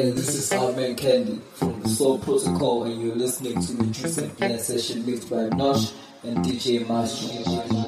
Hey, 0.00 0.12
this 0.12 0.34
is 0.34 0.50
Outman 0.52 0.96
Candy 0.96 1.42
from 1.52 1.82
the 1.82 1.88
Soul 1.90 2.18
Protocol, 2.20 2.84
and 2.84 3.02
you're 3.02 3.14
listening 3.14 3.60
to 3.60 3.72
the 3.74 3.84
Juice 3.88 4.16
and 4.16 4.58
session 4.58 5.04
mixed 5.04 5.28
by 5.28 5.50
Nosh 5.50 5.92
and 6.22 6.38
DJ 6.38 6.88
Master. 6.88 7.79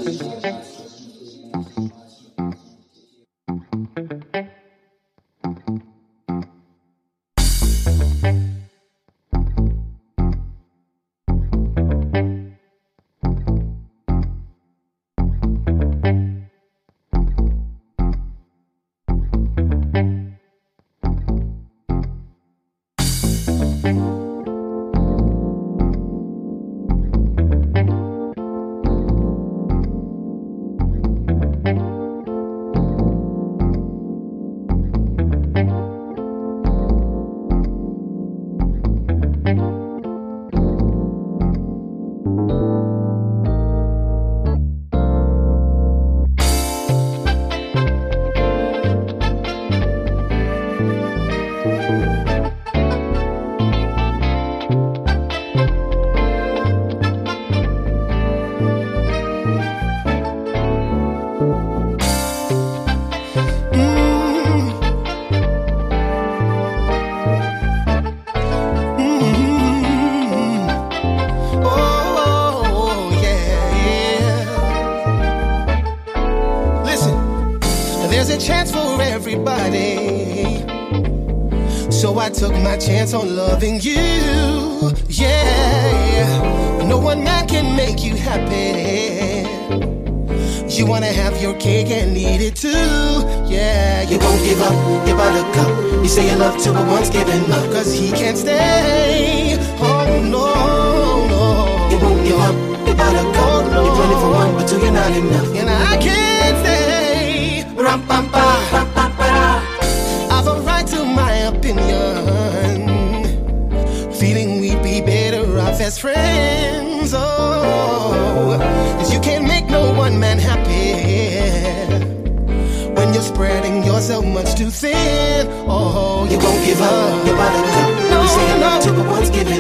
so 124.13 124.21
much 124.21 124.55
too 124.55 124.71
thin. 124.71 125.47
Oh, 125.67 126.29
you 126.31 126.39
won't 126.39 126.63
give 126.67 126.83
up, 126.83 127.27
you 127.27 127.33
won't 127.35 127.55
let 127.57 127.65
go. 127.77 128.11
No, 128.11 128.23
you 128.23 128.29
say 128.29 128.57
enough 128.57 128.85
no. 128.85 128.85
till 128.85 128.95
the 129.01 129.11
one's 129.11 129.31
giving 129.31 129.52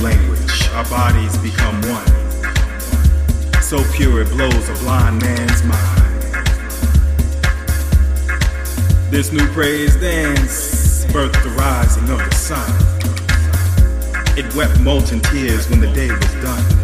language. 0.00 0.68
Our 0.72 0.84
bodies 0.90 1.36
become 1.38 1.80
one. 1.82 3.62
So 3.62 3.82
pure 3.92 4.22
it 4.22 4.28
blows 4.28 4.68
a 4.68 4.74
blind 4.84 5.22
man's 5.22 5.62
mind. 5.64 6.12
This 9.10 9.32
new 9.32 9.46
praise 9.48 9.96
birthed 11.12 11.42
the 11.42 11.50
rising 11.50 12.08
of 12.10 12.18
the 12.18 12.34
sun. 12.34 12.70
It 14.36 14.54
wept 14.54 14.80
molten 14.80 15.20
tears 15.20 15.70
when 15.70 15.80
the 15.80 15.92
day 15.92 16.10
was 16.10 16.34
done. 16.42 16.83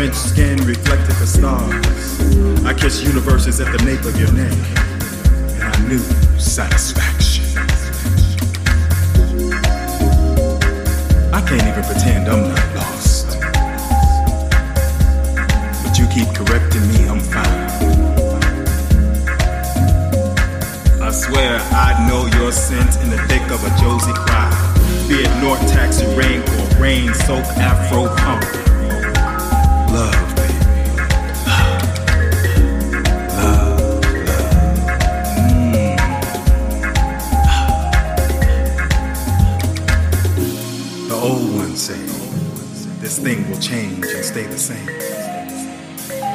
Drenched 0.00 0.16
skin 0.16 0.56
reflected 0.64 1.14
the 1.16 1.26
stars. 1.26 2.64
I 2.64 2.72
kissed 2.72 3.04
universes 3.04 3.60
at 3.60 3.70
the 3.70 3.84
nape 3.84 4.02
of 4.06 4.18
your 4.18 4.32
neck, 4.32 4.56
and 5.60 5.62
I 5.62 5.88
knew 5.88 5.98
satisfaction. 6.40 7.44
I 11.34 11.42
can't 11.46 11.62
even 11.68 11.84
pretend 11.84 12.30
I'm 12.30 12.48
not 12.48 12.76
lost. 12.76 13.38
But 15.84 15.98
you 15.98 16.06
keep 16.08 16.32
correcting 16.34 16.88
me, 16.88 17.06
I'm 17.06 17.20
fine. 17.20 17.68
I 21.02 21.10
swear 21.10 21.60
I 21.76 22.08
know 22.08 22.24
your 22.40 22.52
scent 22.52 22.96
in 23.02 23.10
the 23.10 23.18
thick 23.28 23.44
of 23.50 23.62
a 23.62 23.70
Jozi 23.76 24.14
crowd. 24.14 25.08
Be 25.10 25.16
it 25.16 25.42
North 25.42 25.60
Taxi 25.70 26.06
Rain 26.16 26.40
or 26.40 26.80
Rain 26.80 27.12
Soap 27.12 27.44
Afro 27.58 28.08
Pump. 28.16 28.59
Stay 44.30 44.46
the 44.46 44.56
same. 44.56 44.88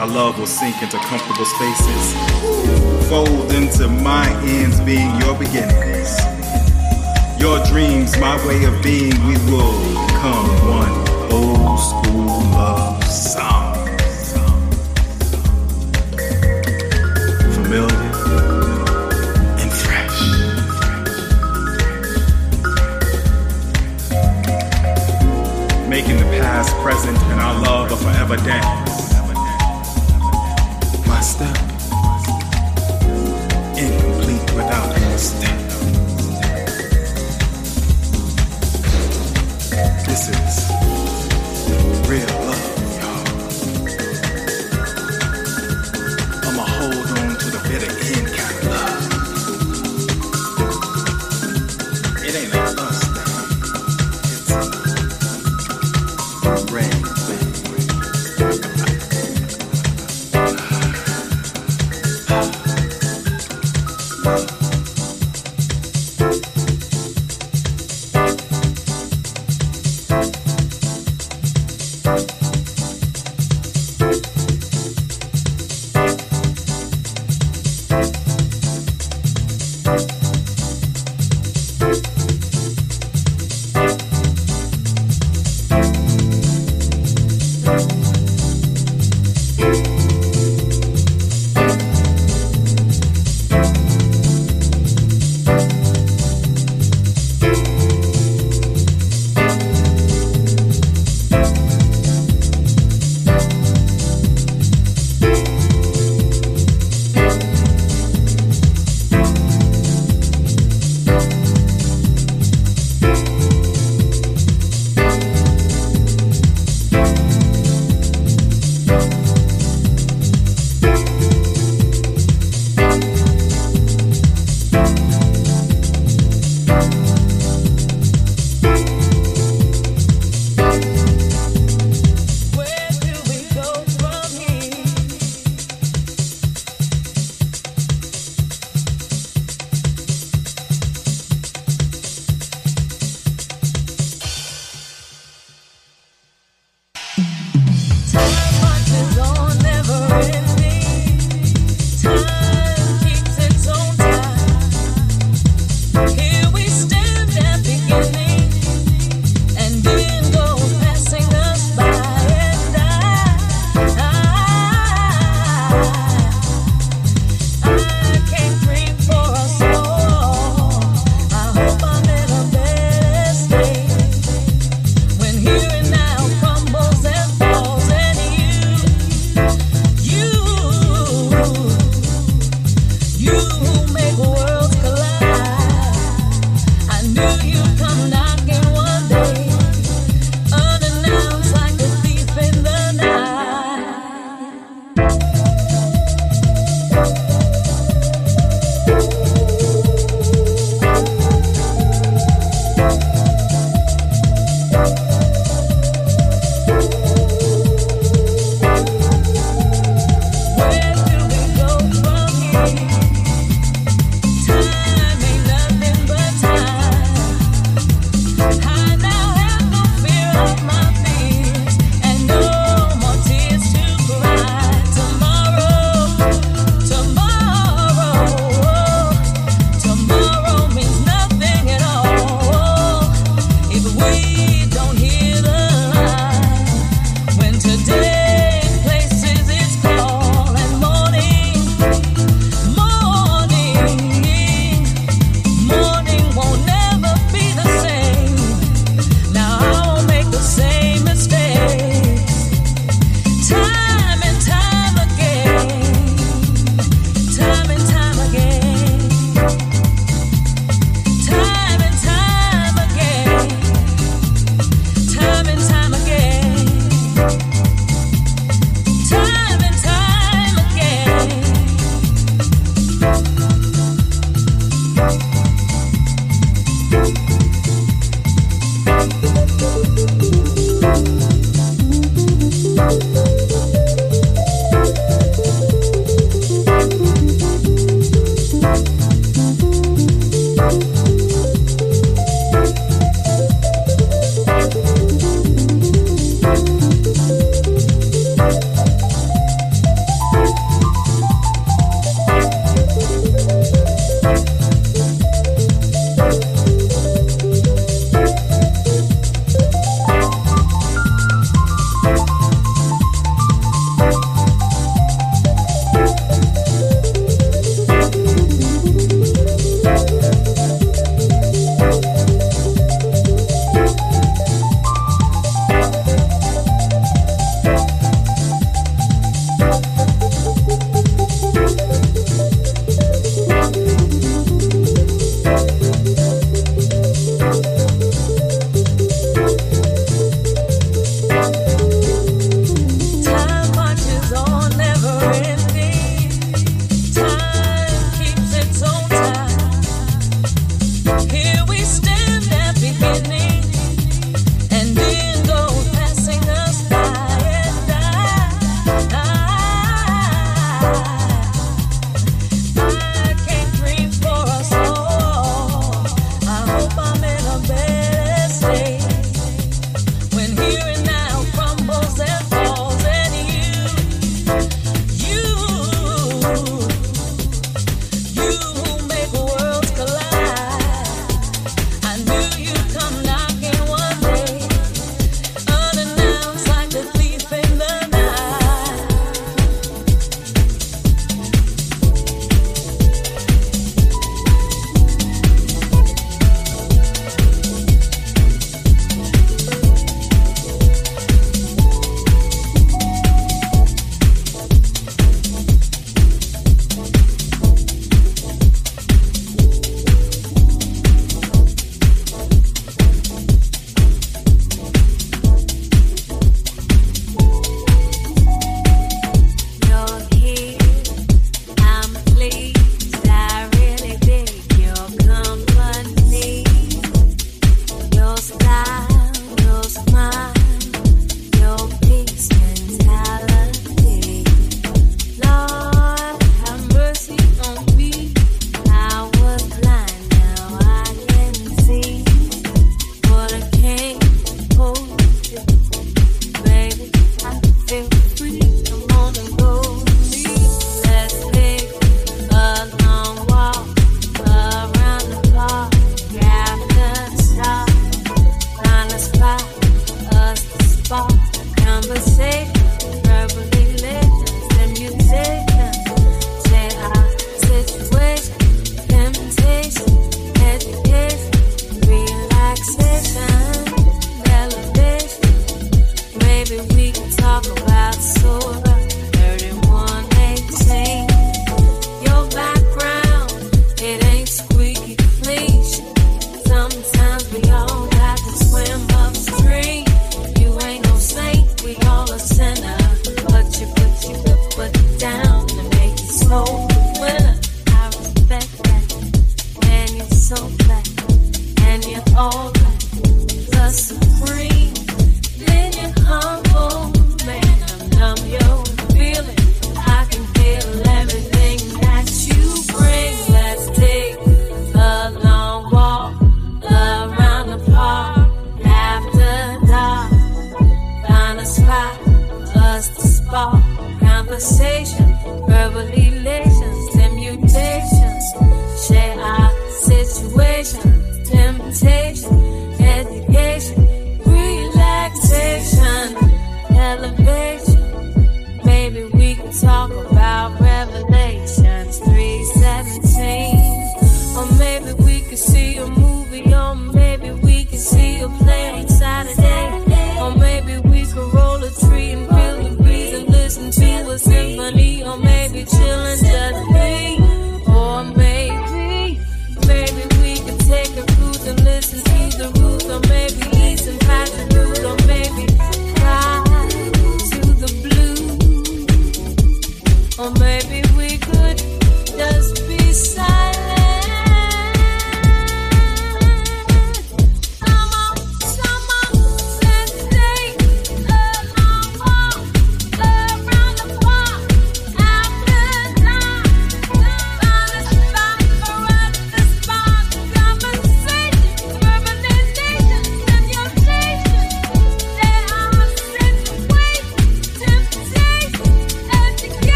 Our 0.00 0.06
love 0.06 0.38
will 0.38 0.46
sink 0.46 0.82
into 0.82 0.96
comfortable 0.96 1.44
spaces, 1.44 3.08
fold 3.10 3.52
into 3.52 3.86
my 3.86 4.26
ends 4.44 4.80
being 4.80 5.14
your 5.20 5.38
beginnings. 5.38 6.10
Your 7.38 7.62
dreams, 7.64 8.16
my 8.18 8.36
way 8.46 8.64
of 8.64 8.82
being, 8.82 9.12
we 9.26 9.36
will 9.50 9.76
become 10.06 10.48
one 10.70 10.94
old 11.30 11.78
school 11.78 12.40
love 12.56 13.01